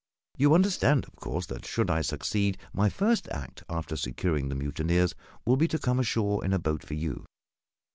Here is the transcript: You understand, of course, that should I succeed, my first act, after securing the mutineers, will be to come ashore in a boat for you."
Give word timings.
You 0.35 0.55
understand, 0.55 1.05
of 1.05 1.15
course, 1.17 1.45
that 1.45 1.63
should 1.63 1.91
I 1.91 2.01
succeed, 2.01 2.57
my 2.73 2.89
first 2.89 3.29
act, 3.29 3.61
after 3.69 3.95
securing 3.95 4.49
the 4.49 4.55
mutineers, 4.55 5.13
will 5.45 5.57
be 5.57 5.67
to 5.67 5.77
come 5.77 5.99
ashore 5.99 6.43
in 6.43 6.53
a 6.53 6.57
boat 6.57 6.83
for 6.83 6.95
you." 6.95 7.23